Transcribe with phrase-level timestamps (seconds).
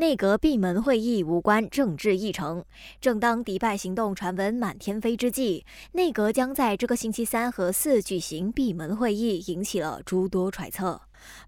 [0.00, 2.64] 内阁闭门会议无关政治议程。
[3.02, 10.98] 正当迪拜行动传闻满天飞之际，内阁将在这个星期三和四举行闭门会议，引起了诸多揣测。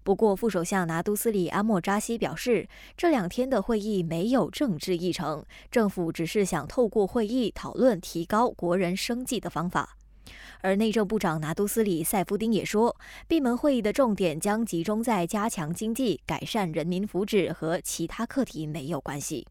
[0.03, 9.97] 不过，副首相拿督斯里阿莫扎西表示，这两天的会议没有政治议程，政府只是想透过会议讨论提高国人生计的方法。
[10.61, 12.95] 而内政部长拿督斯里塞夫丁也说，
[13.27, 19.45] 闭门会议的重点将集中在加强经济、改善人民福祉和其他课题没有关系。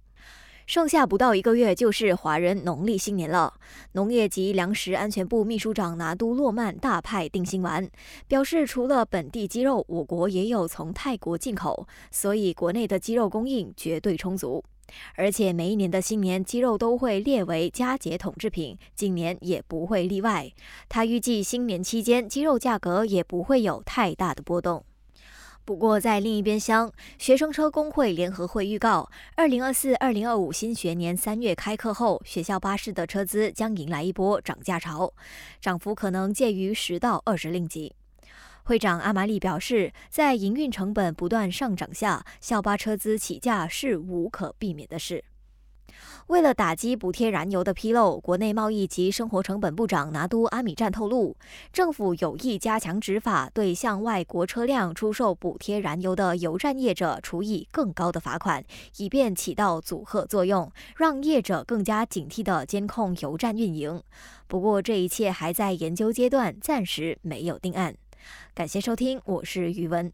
[0.65, 3.53] 剩下不到一个月就是华人农历新年了。
[3.93, 7.91] 农业及粮食安全部秘书长拿督洛曼大派定心丸，
[8.29, 14.65] 表示除了本地鸡肉，我国也有从泰国进口，所以国内的鸡肉供应绝对充足。
[15.17, 20.53] 而且每一年的新年鸡肉都会列为佳节统制品，今年也不会例外。
[20.89, 24.85] 他预计新年期间鸡肉价格也不会有太大的波动。
[25.65, 35.15] 不过在另一边厢，学生车工会联合会预告，二零二四、二零二五新学年三月开课后，学校巴士的车资将迎来一波涨价潮，
[35.61, 37.95] 涨幅可能介于十到二十令吉。
[38.65, 45.25] 会长阿玛利表示，在营运成本不断上涨下，校巴车资起价是无可避免的事。
[46.29, 51.37] 为了打击补贴燃油的纰漏，国内贸易及生活成本部长拿督阿米赞透露，
[51.73, 58.65] 政府有意加强执法，对向外国车辆出售补贴燃油的油站业者处以更高的罚款，
[58.99, 64.01] 以便起到阻吓作用，让业者更加警惕地监控油站运营。
[64.47, 67.95] 不过，这一切还在研究阶段，暂时没有定案。
[68.55, 70.13] 感谢收听，我是宇文。